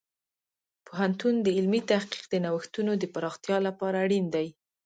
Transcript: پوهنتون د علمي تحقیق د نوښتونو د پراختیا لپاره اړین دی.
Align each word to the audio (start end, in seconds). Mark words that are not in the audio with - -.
پوهنتون 0.87 1.35
د 1.41 1.47
علمي 1.57 1.81
تحقیق 1.91 2.23
د 2.29 2.35
نوښتونو 2.45 2.91
د 2.97 3.03
پراختیا 3.13 3.57
لپاره 3.67 3.97
اړین 4.05 4.25
دی. 4.35 4.47